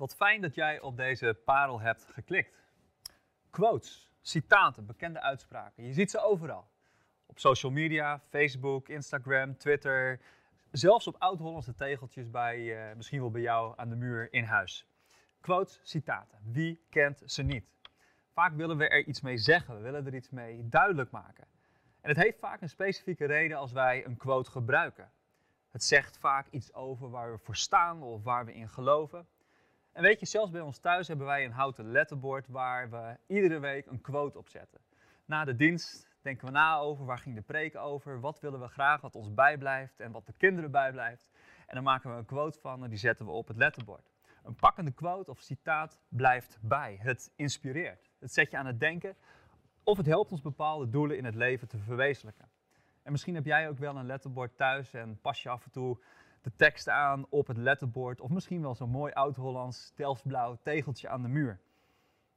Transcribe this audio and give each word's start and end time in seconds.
Wat 0.00 0.14
fijn 0.14 0.40
dat 0.40 0.54
jij 0.54 0.80
op 0.80 0.96
deze 0.96 1.38
parel 1.44 1.80
hebt 1.80 2.04
geklikt. 2.04 2.62
Quotes, 3.50 4.10
citaten, 4.20 4.86
bekende 4.86 5.20
uitspraken. 5.20 5.84
Je 5.84 5.92
ziet 5.92 6.10
ze 6.10 6.20
overal. 6.20 6.68
Op 7.26 7.38
social 7.38 7.72
media, 7.72 8.20
Facebook, 8.28 8.88
Instagram, 8.88 9.56
Twitter. 9.56 10.20
Zelfs 10.70 11.06
op 11.06 11.16
oud-Hollandse 11.18 11.74
tegeltjes 11.74 12.30
bij, 12.30 12.88
eh, 12.88 12.96
misschien 12.96 13.20
wel 13.20 13.30
bij 13.30 13.40
jou 13.40 13.74
aan 13.76 13.88
de 13.88 13.96
muur 13.96 14.32
in 14.32 14.44
huis. 14.44 14.86
Quotes, 15.40 15.80
citaten. 15.82 16.38
Wie 16.44 16.86
kent 16.90 17.22
ze 17.24 17.42
niet? 17.42 17.64
Vaak 18.32 18.54
willen 18.54 18.76
we 18.76 18.88
er 18.88 19.06
iets 19.06 19.20
mee 19.20 19.38
zeggen, 19.38 19.76
we 19.76 19.82
willen 19.82 20.06
er 20.06 20.14
iets 20.14 20.30
mee 20.30 20.68
duidelijk 20.68 21.10
maken. 21.10 21.46
En 22.00 22.08
het 22.08 22.18
heeft 22.18 22.38
vaak 22.38 22.60
een 22.60 22.68
specifieke 22.68 23.24
reden 23.24 23.56
als 23.56 23.72
wij 23.72 24.06
een 24.06 24.16
quote 24.16 24.50
gebruiken. 24.50 25.10
Het 25.70 25.84
zegt 25.84 26.18
vaak 26.18 26.46
iets 26.50 26.74
over 26.74 27.10
waar 27.10 27.32
we 27.32 27.38
voor 27.38 27.56
staan 27.56 28.02
of 28.02 28.22
waar 28.22 28.44
we 28.44 28.54
in 28.54 28.68
geloven. 28.68 29.26
En 30.00 30.06
weet 30.06 30.20
je, 30.20 30.26
zelfs 30.26 30.50
bij 30.50 30.60
ons 30.60 30.78
thuis 30.78 31.08
hebben 31.08 31.26
wij 31.26 31.44
een 31.44 31.52
houten 31.52 31.90
letterbord 31.90 32.48
waar 32.48 32.90
we 32.90 33.16
iedere 33.26 33.58
week 33.58 33.86
een 33.86 34.00
quote 34.00 34.38
op 34.38 34.48
zetten. 34.48 34.80
Na 35.24 35.44
de 35.44 35.56
dienst 35.56 36.08
denken 36.22 36.46
we 36.46 36.52
na 36.52 36.76
over 36.76 37.04
waar 37.04 37.18
ging 37.18 37.34
de 37.34 37.42
preek 37.42 37.76
over, 37.76 38.20
wat 38.20 38.40
willen 38.40 38.60
we 38.60 38.68
graag 38.68 39.00
wat 39.00 39.16
ons 39.16 39.34
bijblijft 39.34 40.00
en 40.00 40.12
wat 40.12 40.26
de 40.26 40.32
kinderen 40.32 40.70
bijblijft. 40.70 41.30
En 41.66 41.74
dan 41.74 41.84
maken 41.84 42.10
we 42.10 42.16
een 42.16 42.24
quote 42.24 42.60
van 42.60 42.84
en 42.84 42.90
die 42.90 42.98
zetten 42.98 43.26
we 43.26 43.32
op 43.32 43.48
het 43.48 43.56
letterbord. 43.56 44.10
Een 44.44 44.54
pakkende 44.54 44.92
quote 44.92 45.30
of 45.30 45.40
citaat 45.40 45.98
blijft 46.08 46.58
bij. 46.60 46.98
Het 47.00 47.32
inspireert. 47.36 48.10
Het 48.18 48.32
zet 48.32 48.50
je 48.50 48.56
aan 48.56 48.66
het 48.66 48.80
denken 48.80 49.16
of 49.84 49.96
het 49.96 50.06
helpt 50.06 50.32
ons 50.32 50.42
bepaalde 50.42 50.90
doelen 50.90 51.16
in 51.16 51.24
het 51.24 51.34
leven 51.34 51.68
te 51.68 51.78
verwezenlijken. 51.78 52.48
En 53.02 53.12
misschien 53.12 53.34
heb 53.34 53.44
jij 53.44 53.68
ook 53.68 53.78
wel 53.78 53.96
een 53.96 54.06
letterbord 54.06 54.56
thuis 54.56 54.92
en 54.92 55.20
pas 55.20 55.42
je 55.42 55.48
af 55.48 55.64
en 55.64 55.70
toe 55.70 55.98
de 56.40 56.52
tekst 56.56 56.88
aan 56.88 57.26
op 57.28 57.46
het 57.46 57.56
letterbord. 57.56 58.20
Of 58.20 58.30
misschien 58.30 58.62
wel 58.62 58.74
zo'n 58.74 58.90
mooi 58.90 59.12
oud-Hollands 59.12 59.92
Delftsblauw 59.94 60.58
tegeltje 60.62 61.08
aan 61.08 61.22
de 61.22 61.28
muur. 61.28 61.60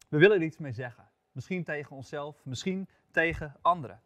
We 0.10 0.18
willen 0.18 0.38
er 0.38 0.44
iets 0.44 0.58
mee 0.58 0.72
zeggen. 0.72 1.10
Misschien 1.32 1.64
tegen 1.64 1.96
onszelf, 1.96 2.46
misschien 2.46 2.88
tegen 3.12 3.56
anderen. 3.62 4.02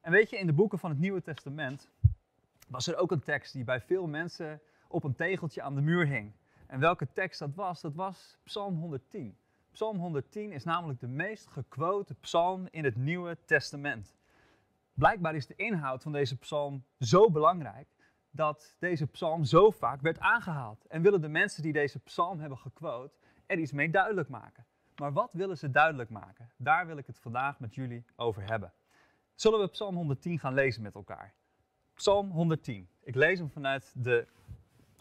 En 0.00 0.12
weet 0.12 0.30
je, 0.30 0.38
in 0.38 0.46
de 0.46 0.52
boeken 0.52 0.78
van 0.78 0.90
het 0.90 0.98
Nieuwe 0.98 1.22
Testament 1.22 1.90
was 2.68 2.86
er 2.86 2.96
ook 2.96 3.10
een 3.10 3.22
tekst 3.22 3.52
die 3.52 3.64
bij 3.64 3.80
veel 3.80 4.06
mensen 4.06 4.60
op 4.88 5.04
een 5.04 5.14
tegeltje 5.14 5.62
aan 5.62 5.74
de 5.74 5.80
muur 5.80 6.06
hing. 6.06 6.32
En 6.66 6.80
welke 6.80 7.12
tekst 7.12 7.38
dat 7.38 7.54
was? 7.54 7.80
Dat 7.80 7.94
was 7.94 8.38
Psalm 8.44 8.76
110. 8.78 9.36
Psalm 9.72 9.98
110 9.98 10.52
is 10.52 10.64
namelijk 10.64 11.00
de 11.00 11.08
meest 11.08 11.46
gequote 11.46 12.14
psalm 12.14 12.68
in 12.70 12.84
het 12.84 12.96
Nieuwe 12.96 13.38
Testament. 13.44 14.14
Blijkbaar 14.94 15.34
is 15.34 15.46
de 15.46 15.56
inhoud 15.56 16.02
van 16.02 16.12
deze 16.12 16.36
psalm 16.36 16.84
zo 16.98 17.30
belangrijk 17.30 17.88
dat 18.36 18.76
deze 18.78 19.06
psalm 19.06 19.44
zo 19.44 19.70
vaak 19.70 20.00
werd 20.00 20.18
aangehaald. 20.18 20.86
En 20.86 21.02
willen 21.02 21.20
de 21.20 21.28
mensen 21.28 21.62
die 21.62 21.72
deze 21.72 21.98
psalm 21.98 22.40
hebben 22.40 22.58
gequote 22.58 23.14
er 23.46 23.58
iets 23.58 23.72
mee 23.72 23.90
duidelijk 23.90 24.28
maken. 24.28 24.66
Maar 24.96 25.12
wat 25.12 25.32
willen 25.32 25.58
ze 25.58 25.70
duidelijk 25.70 26.10
maken? 26.10 26.50
Daar 26.56 26.86
wil 26.86 26.96
ik 26.96 27.06
het 27.06 27.18
vandaag 27.18 27.60
met 27.60 27.74
jullie 27.74 28.04
over 28.16 28.42
hebben. 28.42 28.72
Zullen 29.34 29.60
we 29.60 29.68
Psalm 29.68 29.94
110 29.94 30.38
gaan 30.38 30.54
lezen 30.54 30.82
met 30.82 30.94
elkaar? 30.94 31.34
Psalm 31.94 32.30
110. 32.30 32.88
Ik 33.02 33.14
lees 33.14 33.38
hem 33.38 33.50
vanuit 33.50 33.92
de 33.94 34.26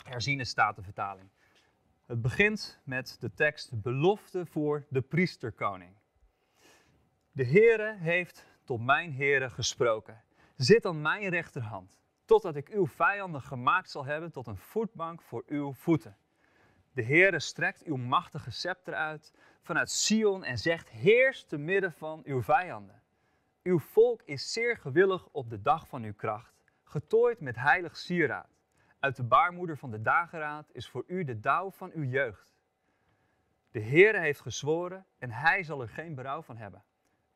herziene 0.04 0.46
statenvertaling. 0.46 1.30
Het 2.06 2.22
begint 2.22 2.80
met 2.84 3.18
de 3.20 3.34
tekst 3.34 3.82
belofte 3.82 4.46
voor 4.46 4.86
de 4.90 5.02
priesterkoning. 5.02 5.96
De 7.32 7.46
Heere 7.46 7.96
heeft 8.00 8.46
tot 8.64 8.82
mijn 8.82 9.14
Heere 9.14 9.50
gesproken. 9.50 10.24
Zit 10.56 10.86
aan 10.86 11.02
mijn 11.02 11.30
rechterhand, 11.30 12.00
totdat 12.26 12.56
ik 12.56 12.70
uw 12.70 12.88
vijanden 12.88 13.42
gemaakt 13.42 13.90
zal 13.90 14.06
hebben 14.06 14.32
tot 14.32 14.48
een 14.48 14.58
voetbank 14.58 15.22
voor 15.22 15.44
uw 15.48 15.74
voeten. 15.74 16.18
De 16.92 17.04
Heere 17.04 17.40
strekt 17.40 17.84
uw 17.84 17.96
machtige 17.96 18.52
scepter 18.52 18.94
uit 18.94 19.34
vanuit 19.62 19.92
Sion 19.92 20.44
en 20.44 20.58
zegt: 20.58 20.90
Heers 20.90 21.46
te 21.46 21.58
midden 21.58 21.92
van 21.92 22.22
uw 22.26 22.42
vijanden. 22.42 23.02
Uw 23.64 23.80
volk 23.80 24.22
is 24.22 24.54
zeer 24.54 24.78
gewillig 24.78 25.28
op 25.32 25.50
de 25.50 25.62
dag 25.62 25.88
van 25.88 26.04
uw 26.04 26.14
kracht, 26.14 26.62
getooid 26.84 27.40
met 27.40 27.56
heilig 27.56 27.98
sieraad. 27.98 28.50
Uit 29.00 29.16
de 29.16 29.24
baarmoeder 29.24 29.78
van 29.78 29.92
de 29.92 30.02
dageraad 30.02 30.70
is 30.72 30.90
voor 30.90 31.04
u 31.08 31.24
de 31.24 31.40
dauw 31.40 31.72
van 31.72 31.92
uw 31.94 32.04
jeugd. 32.04 32.56
De 33.72 33.82
Heere 33.82 34.20
heeft 34.20 34.42
gezworen 34.42 35.06
en 35.18 35.32
hij 35.32 35.64
zal 35.64 35.82
er 35.82 35.90
geen 35.90 36.16
berouw 36.16 36.42
van 36.42 36.58
hebben. 36.58 36.84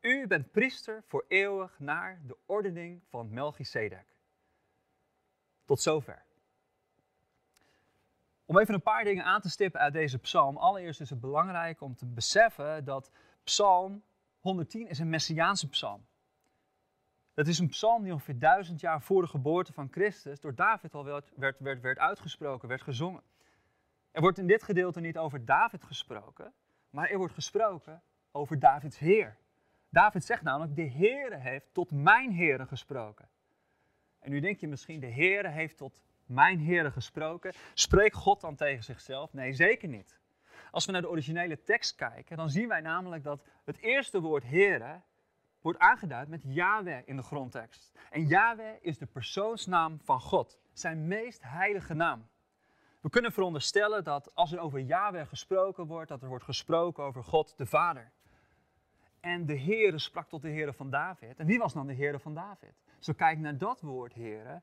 U 0.00 0.26
bent 0.26 0.50
priester 0.50 1.02
voor 1.06 1.24
eeuwig 1.28 1.78
naar 1.78 2.20
de 2.26 2.36
ordening 2.46 3.02
van 3.08 3.32
Melchizedek. 3.32 4.14
Tot 5.70 5.80
zover. 5.80 6.22
Om 8.44 8.58
even 8.58 8.74
een 8.74 8.82
paar 8.82 9.04
dingen 9.04 9.24
aan 9.24 9.40
te 9.40 9.50
stippen 9.50 9.80
uit 9.80 9.92
deze 9.92 10.18
psalm. 10.18 10.56
Allereerst 10.56 11.00
is 11.00 11.10
het 11.10 11.20
belangrijk 11.20 11.80
om 11.80 11.94
te 11.94 12.06
beseffen 12.06 12.84
dat 12.84 13.10
psalm 13.44 14.02
110 14.40 14.88
is 14.88 14.98
een 14.98 15.08
messiaanse 15.08 15.68
psalm. 15.68 16.06
Dat 17.34 17.46
is 17.46 17.58
een 17.58 17.68
psalm 17.68 18.02
die 18.02 18.12
ongeveer 18.12 18.38
duizend 18.38 18.80
jaar 18.80 19.02
voor 19.02 19.22
de 19.22 19.28
geboorte 19.28 19.72
van 19.72 19.88
Christus 19.90 20.40
door 20.40 20.54
David 20.54 20.94
al 20.94 21.04
werd, 21.04 21.32
werd, 21.36 21.58
werd, 21.58 21.80
werd 21.80 21.98
uitgesproken, 21.98 22.68
werd 22.68 22.82
gezongen. 22.82 23.22
Er 24.10 24.20
wordt 24.20 24.38
in 24.38 24.46
dit 24.46 24.62
gedeelte 24.62 25.00
niet 25.00 25.18
over 25.18 25.44
David 25.44 25.84
gesproken, 25.84 26.52
maar 26.90 27.08
er 27.08 27.18
wordt 27.18 27.34
gesproken 27.34 28.02
over 28.30 28.58
Davids 28.58 28.98
Heer. 28.98 29.36
David 29.88 30.24
zegt 30.24 30.42
namelijk, 30.42 30.76
de 30.76 30.90
Heere 30.90 31.36
heeft 31.36 31.74
tot 31.74 31.90
mijn 31.90 32.34
Heere 32.34 32.66
gesproken. 32.66 33.28
En 34.20 34.30
nu 34.30 34.40
denk 34.40 34.60
je 34.60 34.68
misschien, 34.68 35.00
de 35.00 35.10
Heere 35.10 35.48
heeft 35.48 35.76
tot 35.76 36.02
mijn 36.26 36.64
Heere 36.64 36.90
gesproken. 36.90 37.52
Spreekt 37.74 38.14
God 38.14 38.40
dan 38.40 38.56
tegen 38.56 38.84
zichzelf? 38.84 39.32
Nee, 39.32 39.52
zeker 39.52 39.88
niet. 39.88 40.18
Als 40.70 40.86
we 40.86 40.92
naar 40.92 41.00
de 41.00 41.10
originele 41.10 41.62
tekst 41.62 41.94
kijken, 41.94 42.36
dan 42.36 42.50
zien 42.50 42.68
wij 42.68 42.80
namelijk 42.80 43.24
dat 43.24 43.44
het 43.64 43.78
eerste 43.78 44.20
woord 44.20 44.44
Heere 44.44 45.00
wordt 45.60 45.78
aangeduid 45.78 46.28
met 46.28 46.42
Yahweh 46.44 47.02
in 47.04 47.16
de 47.16 47.22
grondtekst. 47.22 47.92
En 48.10 48.26
Yahweh 48.26 48.74
is 48.80 48.98
de 48.98 49.06
persoonsnaam 49.06 50.00
van 50.00 50.20
God, 50.20 50.58
zijn 50.72 51.06
meest 51.06 51.42
heilige 51.42 51.94
naam. 51.94 52.28
We 53.00 53.10
kunnen 53.10 53.32
veronderstellen 53.32 54.04
dat 54.04 54.34
als 54.34 54.52
er 54.52 54.58
over 54.58 54.80
Yahweh 54.80 55.26
gesproken 55.26 55.86
wordt, 55.86 56.08
dat 56.08 56.22
er 56.22 56.28
wordt 56.28 56.44
gesproken 56.44 57.04
over 57.04 57.24
God 57.24 57.54
de 57.56 57.66
Vader. 57.66 58.12
En 59.20 59.46
de 59.46 59.58
Heere 59.58 59.98
sprak 59.98 60.28
tot 60.28 60.42
de 60.42 60.48
Heere 60.50 60.72
van 60.72 60.90
David. 60.90 61.38
En 61.38 61.46
wie 61.46 61.58
was 61.58 61.72
dan 61.72 61.86
de 61.86 61.94
Heere 61.94 62.18
van 62.18 62.34
David? 62.34 62.74
Zo 63.00 63.12
kijken 63.12 63.42
naar 63.42 63.58
dat 63.58 63.80
woord 63.80 64.14
Heere 64.14 64.62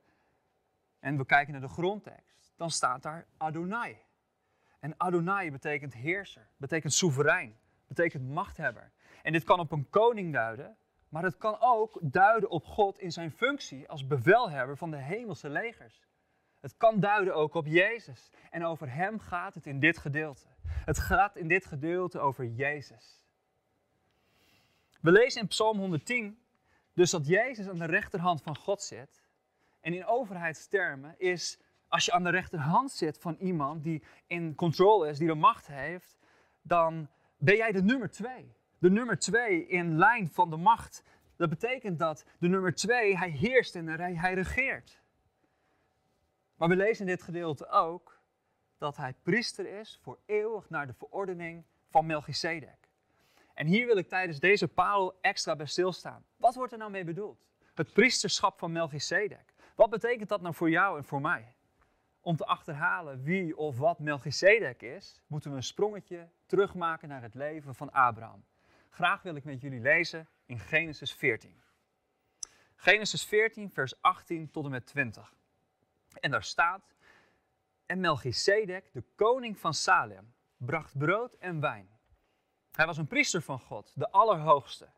en 1.00 1.18
we 1.18 1.25
kijken 1.25 1.52
naar 1.52 1.62
de 1.62 1.68
grondtekst, 1.68 2.53
dan 2.58 2.72
staat 2.72 3.03
daar 3.03 3.28
Adonai. 3.38 3.98
En 4.80 4.94
Adonai 4.98 5.52
betekent 5.52 5.94
heerser, 5.94 6.47
betekent 6.58 6.94
soeverein, 6.94 7.58
betekent 7.88 8.30
machthebber. 8.30 8.92
En 9.24 9.31
dit 9.31 9.44
kan 9.44 9.59
op 9.59 9.72
een 9.72 9.90
koning 9.90 10.34
duiden, 10.34 10.78
maar 11.09 11.24
het 11.24 11.38
kan 11.38 11.58
ook 11.59 12.00
duiden 12.02 12.50
op 12.50 12.66
God 12.66 13.00
in 13.00 13.12
zijn 13.12 13.31
functie 13.31 13.90
als 13.90 14.08
bevelhebber 14.08 14.78
van 14.78 14.92
de 14.92 14.97
hemelse 14.97 15.50
legers. 15.50 16.02
Het 16.59 16.78
kan 16.78 17.00
duiden 17.00 17.36
ook 17.36 17.53
op 17.53 17.66
Jezus. 17.66 18.30
En 18.52 18.66
over 18.66 18.94
hem 18.94 19.20
gaat 19.20 19.53
het 19.53 19.66
in 19.66 19.80
dit 19.80 19.97
gedeelte. 19.97 20.47
Het 20.68 21.00
gaat 21.00 21.36
in 21.36 21.47
dit 21.47 21.66
gedeelte 21.66 22.20
over 22.20 22.46
Jezus. 22.46 23.26
We 25.02 25.12
lezen 25.12 25.42
in 25.42 25.47
Psalm 25.47 25.78
110 25.78 26.40
dus 26.97 27.12
dat 27.12 27.28
Jezus 27.28 27.69
aan 27.69 27.78
de 27.78 27.85
rechterhand 27.85 28.41
van 28.41 28.56
God 28.56 28.81
zit. 28.81 29.22
En 29.80 29.94
in 29.94 30.06
overheidstermen 30.06 31.16
is 31.18 31.59
als 31.88 32.06
je 32.06 32.12
aan 32.12 32.24
de 32.24 32.30
rechterhand 32.30 32.91
zit 32.91 33.18
van 33.18 33.35
iemand 33.35 33.84
die 33.84 34.03
in 34.28 34.56
control 34.56 35.06
is, 35.06 35.18
die 35.18 35.28
de 35.28 35.34
macht 35.34 35.68
heeft, 35.68 36.18
dan 36.62 37.09
ben 37.38 37.56
jij 37.56 37.72
de 37.72 37.84
nummer 37.84 38.09
twee. 38.09 38.56
De 38.80 38.90
nummer 38.90 39.19
twee 39.19 39.68
in 39.68 39.97
lijn 39.97 40.30
van 40.30 40.50
de 40.50 40.58
macht. 40.58 41.03
Dat 41.35 41.50
betekent 41.50 42.00
dat 42.00 42.25
de 42.40 42.47
nummer 42.47 42.74
twee, 42.74 43.18
hij 43.18 43.29
heerst 43.29 43.75
en 43.75 43.88
hij, 43.88 44.16
hij 44.16 44.34
regeert. 44.34 45.02
Maar 46.56 46.69
we 46.69 46.75
lezen 46.75 47.06
in 47.06 47.12
dit 47.12 47.24
gedeelte 47.24 47.69
ook 47.69 48.22
dat 48.78 48.97
hij 48.97 49.14
priester 49.24 49.79
is 49.79 50.00
voor 50.02 50.19
eeuwig 50.25 50.69
naar 50.69 50.88
de 50.88 50.94
verordening 50.94 51.66
van 51.90 52.05
Melchizedek. 52.05 52.88
En 53.58 53.67
hier 53.67 53.85
wil 53.85 53.97
ik 53.97 54.08
tijdens 54.08 54.40
deze 54.40 54.67
parel 54.67 55.17
extra 55.22 55.55
bij 55.55 55.66
stilstaan. 55.66 56.26
Wat 56.37 56.55
wordt 56.55 56.72
er 56.72 56.78
nou 56.78 56.91
mee 56.91 57.03
bedoeld? 57.03 57.45
Het 57.73 57.93
priesterschap 57.93 58.59
van 58.59 58.72
Melchizedek. 58.72 59.53
Wat 59.75 59.89
betekent 59.89 60.29
dat 60.29 60.41
nou 60.41 60.55
voor 60.55 60.69
jou 60.69 60.97
en 60.97 61.03
voor 61.03 61.22
mij? 61.22 61.55
Om 62.22 62.35
te 62.35 62.45
achterhalen 62.45 63.23
wie 63.23 63.57
of 63.57 63.78
wat 63.78 63.99
Melchizedek 63.99 64.81
is, 64.81 65.22
moeten 65.28 65.51
we 65.51 65.57
een 65.57 65.63
sprongetje 65.63 66.29
terugmaken 66.45 67.09
naar 67.09 67.22
het 67.22 67.34
leven 67.34 67.75
van 67.75 67.91
Abraham. 67.91 68.45
Graag 68.89 69.22
wil 69.22 69.35
ik 69.35 69.43
met 69.43 69.61
jullie 69.61 69.81
lezen 69.81 70.28
in 70.45 70.59
Genesis 70.59 71.13
14. 71.13 71.61
Genesis 72.75 73.25
14, 73.25 73.72
vers 73.72 74.01
18 74.01 74.51
tot 74.51 74.66
en 74.66 74.72
met 74.72 74.85
20. 74.85 75.34
En 76.19 76.31
daar 76.31 76.43
staat: 76.43 76.95
En 77.85 77.99
Melchizedek, 77.99 78.89
de 78.93 79.03
koning 79.16 79.59
van 79.59 79.73
Salem, 79.73 80.34
bracht 80.57 80.97
brood 80.97 81.34
en 81.34 81.59
wijn. 81.59 81.89
Hij 82.72 82.85
was 82.85 82.97
een 82.97 83.07
priester 83.07 83.41
van 83.41 83.59
God, 83.59 83.91
de 83.95 84.11
Allerhoogste. 84.11 84.89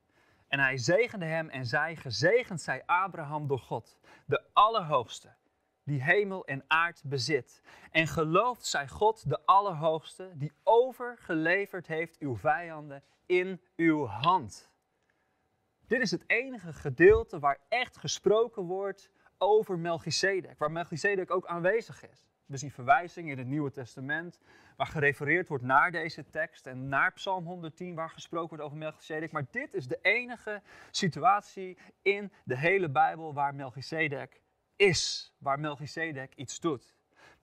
En 0.50 0.60
hij 0.60 0.78
zegende 0.78 1.25
hem 1.25 1.50
en 1.50 1.66
zei: 1.66 1.96
Gezegend 1.96 2.62
zij 2.62 2.84
Abraham 2.86 3.48
door 3.48 3.60
God, 3.60 4.00
de 4.25 4.44
Allerhoogste, 4.54 5.36
die 5.84 6.04
hemel 6.04 6.46
en 6.46 6.63
aard 6.68 7.01
bezit. 7.06 7.62
En 7.92 8.07
gelooft 8.07 8.66
zij 8.66 8.88
God, 8.88 9.30
de 9.30 9.46
Allerhoogste, 9.46 10.31
die 10.36 10.51
overgeleverd 10.63 11.88
heeft 11.88 12.18
uw 12.18 12.36
vijanden 12.36 13.04
in 13.25 13.62
uw 13.75 14.06
hand. 14.06 14.72
Dit 15.88 16.01
is 16.01 16.12
het 16.12 16.24
enige 16.28 16.74
gedeelte 16.74 17.40
waar 17.40 17.60
echt 17.68 17.98
gesproken 17.98 18.63
wordt 18.63 19.10
over 19.38 19.80
Melchizedek, 19.80 20.60
waar 20.60 20.72
Melchizedek 20.72 21.31
ook 21.31 21.46
aanwezig 21.46 22.10
is. 22.10 22.30
We 22.50 22.57
zien 22.57 22.72
verwijzingen 22.72 23.31
in 23.31 23.38
het 23.38 23.48
Nieuwe 23.48 23.72
Testament, 23.72 24.40
waar 24.75 24.88
gerefereerd 24.88 25.48
wordt 25.48 25.63
naar 25.63 25.92
deze 25.92 26.30
tekst 26.30 26.68
en 26.68 26.88
naar 26.88 27.13
Psalm 27.13 27.46
110, 27.46 27.96
waar 27.96 28.10
gesproken 28.10 28.50
wordt 28.50 28.63
over 28.63 28.78
Melchizedek. 28.78 29.31
Maar 29.31 29.46
dit 29.51 29.74
is 29.74 29.88
de 29.88 30.00
enige 30.01 30.62
situatie 30.92 31.78
in 32.01 32.31
de 32.44 32.57
hele 32.57 32.90
Bijbel 32.90 33.34
waar 33.34 33.56
Melchizedek 33.56 34.42
is, 34.75 35.34
waar 35.38 35.60
Melchizedek 35.60 36.36
iets 36.36 36.60
doet. 36.60 36.94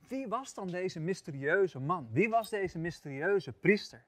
Wie 0.09 0.29
was 0.29 0.55
dan 0.55 0.69
deze 0.69 1.01
mysterieuze 1.01 1.79
man? 1.79 2.09
Wie 2.13 2.29
was 2.29 2.51
deze 2.51 2.79
mysterieuze 2.79 3.53
priester? 3.53 4.05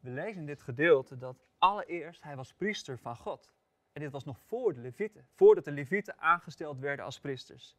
We 0.00 0.10
lezen 0.10 0.40
in 0.40 0.46
dit 0.46 0.62
gedeelte 0.62 1.18
dat 1.18 1.44
allereerst 1.58 2.22
hij 2.22 2.36
was 2.36 2.54
priester 2.54 2.98
van 2.98 3.16
God. 3.16 3.52
En 3.92 4.00
dit 4.00 4.10
was 4.10 4.24
nog 4.24 4.40
voor 4.40 4.74
de 4.74 4.80
Levieten, 4.80 5.26
voordat 5.34 5.64
de 5.64 5.72
Levieten 5.72 6.18
aangesteld 6.18 6.78
werden 6.78 7.04
als 7.04 7.20
priesters. 7.20 7.76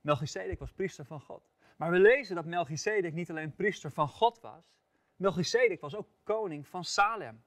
Melchizedek 0.00 0.58
was 0.58 0.72
priester 0.72 1.04
van 1.04 1.20
God. 1.20 1.51
Maar 1.82 1.90
we 1.90 1.98
lezen 1.98 2.34
dat 2.34 2.44
Melchizedek 2.44 3.12
niet 3.12 3.30
alleen 3.30 3.54
priester 3.54 3.90
van 3.90 4.08
God 4.08 4.40
was, 4.40 4.78
Melchizedek 5.16 5.80
was 5.80 5.96
ook 5.96 6.08
koning 6.22 6.66
van 6.66 6.84
Salem. 6.84 7.42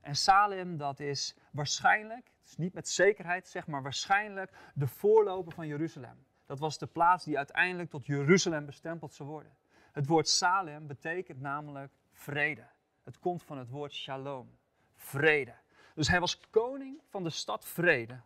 En 0.00 0.16
Salem, 0.16 0.76
dat 0.76 1.00
is 1.00 1.36
waarschijnlijk, 1.52 2.30
het 2.38 2.48
is 2.48 2.56
niet 2.56 2.74
met 2.74 2.88
zekerheid 2.88 3.48
zeg 3.48 3.66
maar, 3.66 3.82
waarschijnlijk 3.82 4.52
de 4.74 4.86
voorloper 4.86 5.52
van 5.52 5.66
Jeruzalem. 5.66 6.26
Dat 6.46 6.58
was 6.58 6.78
de 6.78 6.86
plaats 6.86 7.24
die 7.24 7.36
uiteindelijk 7.36 7.90
tot 7.90 8.06
Jeruzalem 8.06 8.66
bestempeld 8.66 9.14
zou 9.14 9.28
worden. 9.28 9.56
Het 9.92 10.06
woord 10.06 10.28
Salem 10.28 10.86
betekent 10.86 11.40
namelijk 11.40 11.92
vrede. 12.12 12.66
Het 13.04 13.18
komt 13.18 13.42
van 13.42 13.58
het 13.58 13.68
woord 13.68 13.92
shalom, 13.92 14.58
vrede. 14.94 15.54
Dus 15.94 16.08
hij 16.08 16.20
was 16.20 16.40
koning 16.50 17.02
van 17.08 17.22
de 17.22 17.30
stad 17.30 17.64
Vrede. 17.64 18.20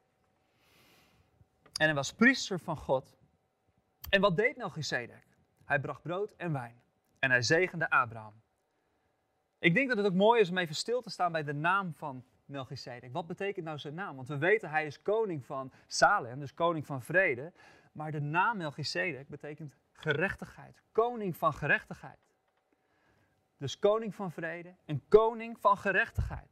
En 1.73 1.85
hij 1.85 1.95
was 1.95 2.13
priester 2.13 2.61
van 2.61 2.77
God. 2.77 3.17
En 4.09 4.21
wat 4.21 4.37
deed 4.37 4.57
Melchizedek? 4.57 5.33
Hij 5.65 5.81
bracht 5.81 6.03
brood 6.03 6.31
en 6.37 6.53
wijn. 6.53 6.83
En 7.19 7.31
hij 7.31 7.43
zegende 7.43 7.91
Abraham. 7.91 8.43
Ik 9.59 9.75
denk 9.75 9.89
dat 9.89 9.97
het 9.97 10.07
ook 10.07 10.15
mooi 10.15 10.41
is 10.41 10.51
om 10.51 10.59
even 10.59 10.75
stil 10.75 11.01
te 11.01 11.11
staan 11.11 11.33
bij 11.33 11.43
de 11.43 11.53
naam 11.53 11.95
van 11.95 12.25
Melchizedek. 12.45 13.13
Wat 13.13 13.27
betekent 13.27 13.65
nou 13.65 13.79
zijn 13.79 13.95
naam? 13.95 14.17
Want 14.17 14.29
we 14.29 14.39
weten 14.39 14.71
hij 14.71 14.87
is 14.87 15.03
koning 15.03 15.47
van 15.47 15.73
Salem, 15.87 16.41
dus 16.41 16.55
koning 16.55 16.87
van 16.87 17.03
vrede. 17.03 17.53
Maar 17.93 18.11
de 18.11 18.21
naam 18.21 18.57
Melchizedek 18.57 19.29
betekent 19.29 19.77
gerechtigheid. 19.93 20.83
Koning 20.93 21.37
van 21.37 21.55
gerechtigheid. 21.55 22.19
Dus 23.57 23.79
koning 23.79 24.15
van 24.15 24.33
vrede 24.33 24.75
en 24.85 25.09
koning 25.09 25.61
van 25.61 25.79
gerechtigheid. 25.79 26.49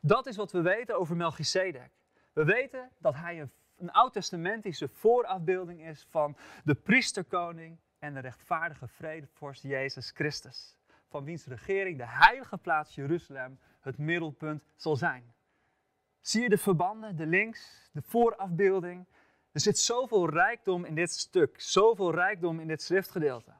Dat 0.00 0.26
is 0.26 0.36
wat 0.36 0.52
we 0.52 0.60
weten 0.60 0.98
over 0.98 1.16
Melchizedek. 1.16 1.90
We 2.32 2.44
weten 2.44 2.90
dat 2.98 3.14
hij 3.14 3.40
een, 3.40 3.50
een 3.76 3.92
oud-testamentische 3.92 4.88
voorafbeelding 4.88 5.86
is 5.86 6.06
van 6.10 6.36
de 6.64 6.74
priesterkoning 6.74 7.78
en 7.98 8.14
de 8.14 8.20
rechtvaardige 8.20 8.88
vredevorst 8.88 9.62
Jezus 9.62 10.10
Christus. 10.10 10.76
Van 11.08 11.24
wiens 11.24 11.46
regering 11.46 11.98
de 11.98 12.06
heilige 12.06 12.58
plaats 12.58 12.94
Jeruzalem 12.94 13.58
het 13.80 13.98
middelpunt 13.98 14.64
zal 14.76 14.96
zijn. 14.96 15.34
Zie 16.20 16.42
je 16.42 16.48
de 16.48 16.58
verbanden, 16.58 17.16
de 17.16 17.26
links, 17.26 17.90
de 17.92 18.02
voorafbeelding? 18.02 19.06
Er 19.52 19.60
zit 19.60 19.78
zoveel 19.78 20.30
rijkdom 20.30 20.84
in 20.84 20.94
dit 20.94 21.10
stuk, 21.10 21.60
zoveel 21.60 22.14
rijkdom 22.14 22.60
in 22.60 22.68
dit 22.68 22.82
schriftgedeelte. 22.82 23.52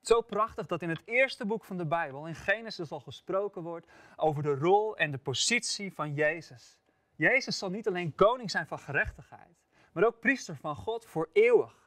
Zo 0.00 0.20
prachtig 0.20 0.66
dat 0.66 0.82
in 0.82 0.88
het 0.88 1.02
eerste 1.04 1.46
boek 1.46 1.64
van 1.64 1.76
de 1.76 1.86
Bijbel, 1.86 2.26
in 2.26 2.34
Genesis, 2.34 2.90
al 2.90 3.00
gesproken 3.00 3.62
wordt 3.62 3.86
over 4.16 4.42
de 4.42 4.54
rol 4.54 4.96
en 4.96 5.10
de 5.10 5.18
positie 5.18 5.92
van 5.92 6.14
Jezus. 6.14 6.78
Jezus 7.16 7.58
zal 7.58 7.70
niet 7.70 7.88
alleen 7.88 8.14
koning 8.14 8.50
zijn 8.50 8.66
van 8.66 8.78
gerechtigheid, 8.78 9.62
maar 9.92 10.04
ook 10.04 10.20
priester 10.20 10.56
van 10.56 10.76
God 10.76 11.06
voor 11.06 11.30
eeuwig. 11.32 11.81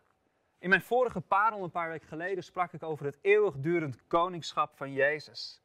In 0.60 0.70
mijn 0.70 0.82
vorige 0.82 1.22
parel, 1.22 1.64
een 1.64 1.72
paar 1.72 1.90
weken 1.90 2.08
geleden, 2.08 2.44
sprak 2.44 2.74
ik 2.74 2.84
over 2.84 3.06
het 3.06 3.18
eeuwigdurend 3.22 4.08
koningschap 4.08 4.76
van 4.76 4.94
Jezus. 4.94 5.62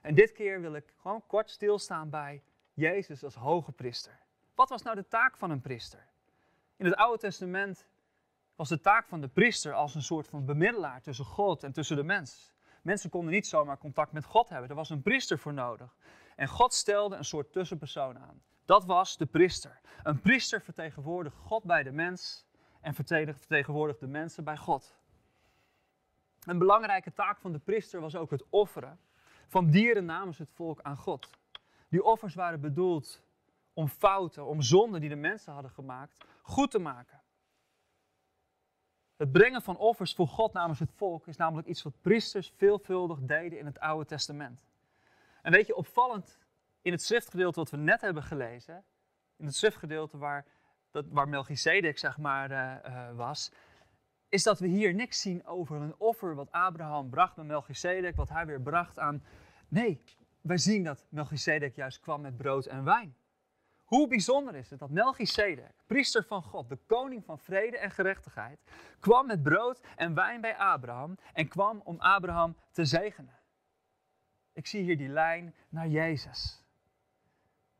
En 0.00 0.14
dit 0.14 0.32
keer 0.32 0.60
wil 0.60 0.74
ik 0.74 0.94
gewoon 0.96 1.26
kort 1.26 1.50
stilstaan 1.50 2.10
bij 2.10 2.42
Jezus 2.72 3.24
als 3.24 3.34
hoge 3.34 3.72
priester. 3.72 4.18
Wat 4.54 4.68
was 4.68 4.82
nou 4.82 4.96
de 4.96 5.08
taak 5.08 5.36
van 5.36 5.50
een 5.50 5.60
priester? 5.60 6.06
In 6.76 6.84
het 6.84 6.94
Oude 6.94 7.18
Testament 7.18 7.88
was 8.56 8.68
de 8.68 8.80
taak 8.80 9.08
van 9.08 9.20
de 9.20 9.28
priester 9.28 9.72
als 9.72 9.94
een 9.94 10.02
soort 10.02 10.28
van 10.28 10.44
bemiddelaar 10.44 11.02
tussen 11.02 11.24
God 11.24 11.62
en 11.62 11.72
tussen 11.72 11.96
de 11.96 12.02
mens. 12.02 12.54
Mensen 12.82 13.10
konden 13.10 13.32
niet 13.32 13.46
zomaar 13.46 13.78
contact 13.78 14.12
met 14.12 14.24
God 14.24 14.48
hebben. 14.48 14.68
Er 14.68 14.74
was 14.74 14.90
een 14.90 15.02
priester 15.02 15.38
voor 15.38 15.52
nodig. 15.52 15.96
En 16.36 16.48
God 16.48 16.74
stelde 16.74 17.16
een 17.16 17.24
soort 17.24 17.52
tussenpersoon 17.52 18.18
aan. 18.18 18.42
Dat 18.64 18.84
was 18.84 19.16
de 19.16 19.26
priester. 19.26 19.80
Een 20.02 20.20
priester 20.20 20.60
vertegenwoordigt 20.60 21.36
God 21.36 21.64
bij 21.64 21.82
de 21.82 21.92
mens 21.92 22.45
en 22.86 22.94
vertegenwoordigt 22.94 24.00
de 24.00 24.06
mensen 24.06 24.44
bij 24.44 24.56
God. 24.56 24.96
Een 26.44 26.58
belangrijke 26.58 27.12
taak 27.12 27.38
van 27.38 27.52
de 27.52 27.58
priester 27.58 28.00
was 28.00 28.16
ook 28.16 28.30
het 28.30 28.44
offeren 28.50 28.98
van 29.46 29.70
dieren 29.70 30.04
namens 30.04 30.38
het 30.38 30.50
volk 30.52 30.80
aan 30.82 30.96
God. 30.96 31.30
Die 31.88 32.04
offers 32.04 32.34
waren 32.34 32.60
bedoeld 32.60 33.22
om 33.72 33.88
fouten, 33.88 34.46
om 34.46 34.62
zonden 34.62 35.00
die 35.00 35.08
de 35.08 35.16
mensen 35.16 35.52
hadden 35.52 35.70
gemaakt, 35.70 36.24
goed 36.42 36.70
te 36.70 36.78
maken. 36.78 37.20
Het 39.16 39.32
brengen 39.32 39.62
van 39.62 39.76
offers 39.76 40.14
voor 40.14 40.28
God 40.28 40.52
namens 40.52 40.78
het 40.78 40.92
volk 40.92 41.26
is 41.26 41.36
namelijk 41.36 41.68
iets 41.68 41.82
wat 41.82 42.00
priesters 42.00 42.52
veelvuldig 42.56 43.18
deden 43.20 43.58
in 43.58 43.66
het 43.66 43.78
Oude 43.78 44.06
Testament. 44.06 44.64
En 45.42 45.52
weet 45.52 45.66
je, 45.66 45.76
opvallend 45.76 46.38
in 46.82 46.92
het 46.92 47.02
schriftgedeelte 47.02 47.58
wat 47.58 47.70
we 47.70 47.76
net 47.76 48.00
hebben 48.00 48.22
gelezen, 48.22 48.84
in 49.36 49.44
het 49.44 49.54
schriftgedeelte 49.54 50.18
waar, 50.18 50.46
dat, 50.96 51.04
waar 51.08 51.28
Melchizedek 51.28 51.98
zeg 51.98 52.18
maar 52.18 52.50
uh, 52.50 52.74
uh, 52.86 53.16
was, 53.16 53.52
is 54.28 54.42
dat 54.42 54.58
we 54.58 54.66
hier 54.66 54.94
niks 54.94 55.20
zien 55.20 55.46
over 55.46 55.76
een 55.76 55.94
offer 55.98 56.34
wat 56.34 56.52
Abraham 56.52 57.10
bracht 57.10 57.36
met 57.36 57.46
Melchizedek, 57.46 58.16
wat 58.16 58.28
hij 58.28 58.46
weer 58.46 58.60
bracht 58.60 58.98
aan. 58.98 59.24
Nee, 59.68 60.02
wij 60.40 60.58
zien 60.58 60.84
dat 60.84 61.06
Melchizedek 61.08 61.74
juist 61.74 62.00
kwam 62.00 62.20
met 62.20 62.36
brood 62.36 62.66
en 62.66 62.84
wijn. 62.84 63.16
Hoe 63.84 64.08
bijzonder 64.08 64.54
is 64.54 64.70
het 64.70 64.78
dat 64.78 64.90
Melchizedek, 64.90 65.74
priester 65.86 66.24
van 66.24 66.42
God, 66.42 66.68
de 66.68 66.78
koning 66.86 67.24
van 67.24 67.38
vrede 67.38 67.78
en 67.78 67.90
gerechtigheid, 67.90 68.58
kwam 69.00 69.26
met 69.26 69.42
brood 69.42 69.80
en 69.96 70.14
wijn 70.14 70.40
bij 70.40 70.56
Abraham 70.56 71.18
en 71.32 71.48
kwam 71.48 71.80
om 71.84 72.00
Abraham 72.00 72.56
te 72.72 72.84
zegenen. 72.84 73.38
Ik 74.52 74.66
zie 74.66 74.82
hier 74.82 74.96
die 74.96 75.08
lijn 75.08 75.54
naar 75.68 75.88
Jezus. 75.88 76.65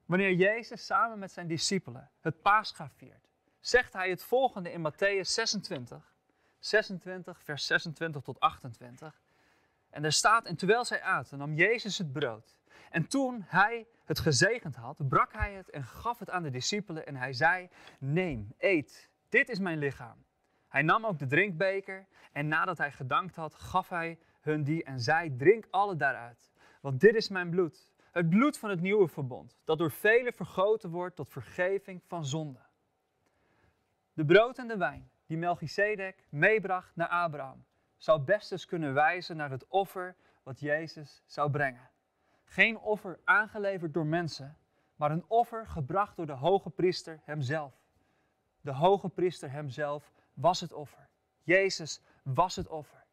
Wanneer 0.06 0.32
Jezus 0.32 0.86
samen 0.86 1.18
met 1.18 1.32
zijn 1.32 1.46
discipelen 1.46 2.10
het 2.20 2.42
paascha 2.42 2.90
viert, 2.96 3.28
zegt 3.60 3.92
hij 3.92 4.10
het 4.10 4.22
volgende 4.22 4.72
in 4.72 4.92
Matthäus 4.92 5.28
26, 5.28 6.14
26, 6.58 7.42
vers 7.42 7.66
26 7.66 8.22
tot 8.22 8.40
28. 8.40 9.20
En 9.90 10.04
er 10.04 10.12
staat, 10.12 10.44
en 10.44 10.56
terwijl 10.56 10.84
zij 10.84 11.02
aten, 11.02 11.38
nam 11.38 11.54
Jezus 11.54 11.98
het 11.98 12.12
brood. 12.12 12.58
En 12.90 13.06
toen 13.06 13.44
hij 13.46 13.86
het 14.04 14.18
gezegend 14.18 14.76
had, 14.76 15.08
brak 15.08 15.32
hij 15.32 15.54
het 15.54 15.70
en 15.70 15.84
gaf 15.84 16.18
het 16.18 16.30
aan 16.30 16.42
de 16.42 16.50
discipelen 16.50 17.06
en 17.06 17.16
hij 17.16 17.32
zei, 17.32 17.68
neem, 17.98 18.54
eet, 18.58 19.10
dit 19.28 19.48
is 19.48 19.58
mijn 19.58 19.78
lichaam. 19.78 20.24
Hij 20.68 20.82
nam 20.82 21.06
ook 21.06 21.18
de 21.18 21.26
drinkbeker 21.26 22.06
en 22.32 22.48
nadat 22.48 22.78
hij 22.78 22.92
gedankt 22.92 23.36
had, 23.36 23.54
gaf 23.54 23.88
hij 23.88 24.18
hun 24.40 24.62
die 24.62 24.84
en 24.84 25.00
zei, 25.00 25.36
drink 25.36 25.66
alle 25.70 25.96
daaruit, 25.96 26.52
want 26.80 27.00
dit 27.00 27.14
is 27.14 27.28
mijn 27.28 27.50
bloed, 27.50 27.92
het 28.16 28.30
bloed 28.30 28.58
van 28.58 28.70
het 28.70 28.80
nieuwe 28.80 29.08
verbond, 29.08 29.56
dat 29.64 29.78
door 29.78 29.90
velen 29.90 30.32
vergoten 30.32 30.90
wordt 30.90 31.16
tot 31.16 31.28
vergeving 31.28 32.02
van 32.06 32.24
zonde. 32.24 32.60
De 34.12 34.24
brood 34.24 34.58
en 34.58 34.68
de 34.68 34.76
wijn 34.76 35.10
die 35.26 35.36
Melchizedek 35.36 36.26
meebracht 36.30 36.96
naar 36.96 37.08
Abraham, 37.08 37.64
zou 37.96 38.20
best 38.20 38.66
kunnen 38.66 38.94
wijzen 38.94 39.36
naar 39.36 39.50
het 39.50 39.66
offer 39.66 40.16
wat 40.42 40.60
Jezus 40.60 41.22
zou 41.26 41.50
brengen. 41.50 41.90
Geen 42.44 42.78
offer 42.78 43.20
aangeleverd 43.24 43.94
door 43.94 44.06
mensen, 44.06 44.58
maar 44.94 45.10
een 45.10 45.24
offer 45.28 45.66
gebracht 45.66 46.16
door 46.16 46.26
de 46.26 46.32
hoge 46.32 46.70
priester 46.70 47.20
hemzelf. 47.24 47.74
De 48.60 48.72
hoge 48.72 49.08
priester 49.08 49.50
hemzelf 49.50 50.12
was 50.34 50.60
het 50.60 50.72
offer. 50.72 51.08
Jezus 51.42 52.02
was 52.22 52.56
het 52.56 52.68
offer. 52.68 53.04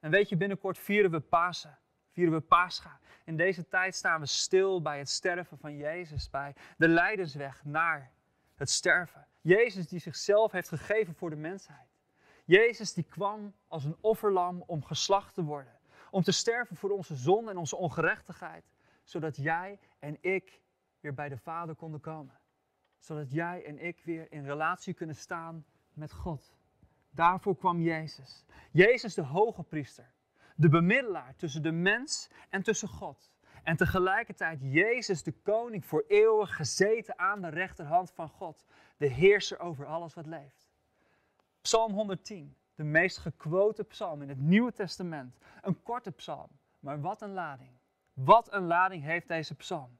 En 0.00 0.10
weet 0.10 0.28
je, 0.28 0.36
binnenkort 0.36 0.78
vieren 0.78 1.10
we 1.10 1.20
Pasen, 1.20 1.78
vieren 2.16 2.34
we 2.34 2.40
Pascha. 2.40 2.98
In 3.24 3.36
deze 3.36 3.68
tijd 3.68 3.94
staan 3.94 4.20
we 4.20 4.26
stil 4.26 4.82
bij 4.82 4.98
het 4.98 5.08
sterven 5.08 5.58
van 5.58 5.76
Jezus, 5.76 6.30
bij 6.30 6.54
de 6.76 6.88
lijdensweg 6.88 7.64
naar 7.64 8.12
het 8.54 8.70
sterven. 8.70 9.26
Jezus 9.40 9.88
die 9.88 9.98
zichzelf 9.98 10.52
heeft 10.52 10.68
gegeven 10.68 11.14
voor 11.14 11.30
de 11.30 11.36
mensheid. 11.36 11.88
Jezus 12.44 12.92
die 12.92 13.04
kwam 13.04 13.54
als 13.68 13.84
een 13.84 13.96
offerlam 14.00 14.62
om 14.66 14.84
geslacht 14.84 15.34
te 15.34 15.42
worden. 15.42 15.78
Om 16.10 16.22
te 16.22 16.32
sterven 16.32 16.76
voor 16.76 16.90
onze 16.90 17.14
zonde 17.14 17.50
en 17.50 17.56
onze 17.56 17.76
ongerechtigheid. 17.76 18.64
Zodat 19.02 19.36
jij 19.36 19.78
en 19.98 20.16
ik 20.20 20.60
weer 21.00 21.14
bij 21.14 21.28
de 21.28 21.38
Vader 21.38 21.74
konden 21.74 22.00
komen. 22.00 22.38
Zodat 22.98 23.32
jij 23.32 23.64
en 23.64 23.78
ik 23.78 24.02
weer 24.04 24.32
in 24.32 24.44
relatie 24.44 24.94
kunnen 24.94 25.16
staan 25.16 25.64
met 25.92 26.12
God. 26.12 26.56
Daarvoor 27.10 27.56
kwam 27.56 27.80
Jezus. 27.80 28.44
Jezus 28.70 29.14
de 29.14 29.22
hoge 29.22 29.62
priester. 29.62 30.14
De 30.58 30.68
bemiddelaar 30.68 31.34
tussen 31.36 31.62
de 31.62 31.72
mens 31.72 32.30
en 32.48 32.62
tussen 32.62 32.88
God. 32.88 33.30
En 33.62 33.76
tegelijkertijd 33.76 34.58
Jezus 34.62 35.22
de 35.22 35.32
koning 35.32 35.84
voor 35.84 36.04
eeuwig 36.08 36.56
gezeten 36.56 37.18
aan 37.18 37.40
de 37.40 37.48
rechterhand 37.48 38.12
van 38.12 38.28
God. 38.28 38.64
De 38.96 39.06
heerser 39.06 39.58
over 39.58 39.86
alles 39.86 40.14
wat 40.14 40.26
leeft. 40.26 40.68
Psalm 41.60 41.92
110, 41.92 42.56
de 42.74 42.84
meest 42.84 43.18
gequote 43.18 43.84
psalm 43.84 44.22
in 44.22 44.28
het 44.28 44.40
Nieuwe 44.40 44.72
Testament. 44.72 45.38
Een 45.62 45.82
korte 45.82 46.10
psalm, 46.10 46.50
maar 46.78 47.00
wat 47.00 47.22
een 47.22 47.32
lading. 47.32 47.70
Wat 48.12 48.52
een 48.52 48.66
lading 48.66 49.02
heeft 49.02 49.28
deze 49.28 49.54
psalm. 49.54 49.98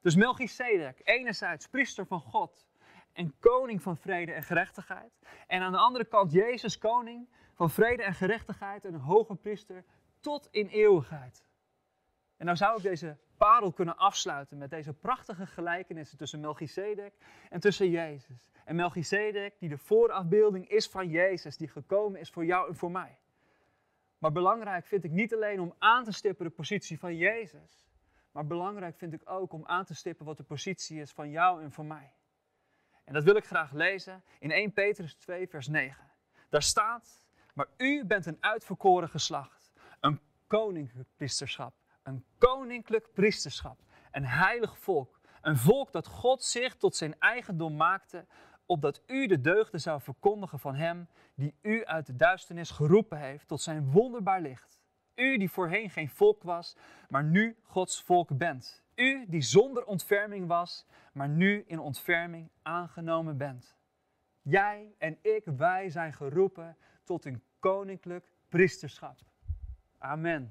Dus 0.00 0.14
Melchizedek, 0.14 1.00
enerzijds 1.04 1.68
priester 1.68 2.06
van 2.06 2.20
God 2.20 2.66
en 3.12 3.38
koning 3.38 3.82
van 3.82 3.96
vrede 3.96 4.32
en 4.32 4.42
gerechtigheid. 4.42 5.12
En 5.46 5.62
aan 5.62 5.72
de 5.72 5.78
andere 5.78 6.04
kant 6.04 6.32
Jezus, 6.32 6.78
koning 6.78 7.28
van 7.52 7.70
vrede 7.70 8.02
en 8.02 8.14
gerechtigheid 8.14 8.84
en 8.84 8.94
een 8.94 9.00
hoge 9.00 9.34
priester 9.34 9.84
tot 10.20 10.48
in 10.50 10.66
eeuwigheid. 10.66 11.44
En 12.36 12.44
nou 12.44 12.56
zou 12.56 12.76
ik 12.76 12.82
deze 12.82 13.16
parel 13.36 13.72
kunnen 13.72 13.96
afsluiten 13.96 14.58
met 14.58 14.70
deze 14.70 14.92
prachtige 14.92 15.46
gelijkenissen 15.46 16.18
tussen 16.18 16.40
Melchizedek 16.40 17.14
en 17.50 17.60
tussen 17.60 17.90
Jezus. 17.90 18.50
En 18.64 18.76
Melchizedek 18.76 19.58
die 19.58 19.68
de 19.68 19.78
voorafbeelding 19.78 20.68
is 20.68 20.88
van 20.88 21.08
Jezus, 21.08 21.56
die 21.56 21.68
gekomen 21.68 22.20
is 22.20 22.30
voor 22.30 22.44
jou 22.44 22.68
en 22.68 22.76
voor 22.76 22.90
mij. 22.90 23.18
Maar 24.18 24.32
belangrijk 24.32 24.86
vind 24.86 25.04
ik 25.04 25.10
niet 25.10 25.34
alleen 25.34 25.60
om 25.60 25.74
aan 25.78 26.04
te 26.04 26.12
stippen 26.12 26.44
de 26.44 26.50
positie 26.50 26.98
van 26.98 27.16
Jezus, 27.16 27.86
maar 28.32 28.46
belangrijk 28.46 28.96
vind 28.96 29.12
ik 29.12 29.30
ook 29.30 29.52
om 29.52 29.66
aan 29.66 29.84
te 29.84 29.94
stippen 29.94 30.26
wat 30.26 30.36
de 30.36 30.42
positie 30.42 31.00
is 31.00 31.12
van 31.12 31.30
jou 31.30 31.62
en 31.62 31.72
van 31.72 31.86
mij. 31.86 32.12
En 33.04 33.12
dat 33.12 33.24
wil 33.24 33.36
ik 33.36 33.44
graag 33.44 33.72
lezen 33.72 34.22
in 34.38 34.50
1 34.50 34.72
Petrus 34.72 35.14
2, 35.14 35.48
vers 35.48 35.68
9. 35.68 36.10
Daar 36.48 36.62
staat, 36.62 37.21
maar 37.52 37.66
u 37.76 38.04
bent 38.04 38.26
een 38.26 38.36
uitverkoren 38.40 39.08
geslacht, 39.08 39.72
een 40.00 40.20
koninklijk 40.46 41.08
priesterschap, 41.16 41.74
een 42.02 42.24
koninklijk 42.38 43.12
priesterschap, 43.12 43.78
een 44.10 44.26
heilig 44.26 44.78
volk, 44.78 45.20
een 45.42 45.56
volk 45.56 45.92
dat 45.92 46.06
God 46.06 46.42
zich 46.44 46.76
tot 46.76 46.96
zijn 46.96 47.18
eigendom 47.18 47.76
maakte, 47.76 48.26
opdat 48.66 49.02
u 49.06 49.26
de 49.26 49.40
deugden 49.40 49.80
zou 49.80 50.00
verkondigen 50.00 50.58
van 50.58 50.74
hem 50.74 51.08
die 51.34 51.54
u 51.62 51.84
uit 51.84 52.06
de 52.06 52.16
duisternis 52.16 52.70
geroepen 52.70 53.18
heeft 53.18 53.48
tot 53.48 53.62
zijn 53.62 53.90
wonderbaar 53.90 54.40
licht. 54.40 54.80
U 55.14 55.38
die 55.38 55.50
voorheen 55.50 55.90
geen 55.90 56.08
volk 56.08 56.42
was, 56.42 56.76
maar 57.08 57.24
nu 57.24 57.56
Gods 57.62 58.02
volk 58.02 58.36
bent. 58.38 58.82
U 58.94 59.26
die 59.28 59.40
zonder 59.40 59.84
ontferming 59.84 60.46
was, 60.46 60.86
maar 61.12 61.28
nu 61.28 61.64
in 61.66 61.78
ontferming 61.78 62.50
aangenomen 62.62 63.36
bent. 63.36 63.76
Jij 64.42 64.94
en 64.98 65.18
ik, 65.22 65.44
wij 65.44 65.90
zijn 65.90 66.12
geroepen 66.12 66.76
tot 67.12 67.24
een 67.24 67.42
koninklijk 67.58 68.24
priesterschap. 68.48 69.18
Amen. 69.98 70.50